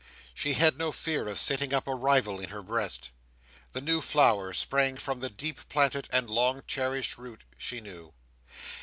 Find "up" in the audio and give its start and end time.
1.75-1.85